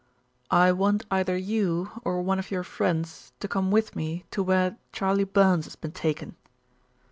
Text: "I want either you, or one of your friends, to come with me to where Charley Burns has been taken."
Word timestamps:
"I 0.49 0.71
want 0.71 1.05
either 1.11 1.37
you, 1.37 1.91
or 2.03 2.23
one 2.23 2.39
of 2.39 2.49
your 2.49 2.63
friends, 2.63 3.33
to 3.39 3.47
come 3.47 3.69
with 3.69 3.95
me 3.95 4.25
to 4.31 4.41
where 4.41 4.77
Charley 4.91 5.25
Burns 5.25 5.65
has 5.65 5.75
been 5.75 5.91
taken." 5.91 6.35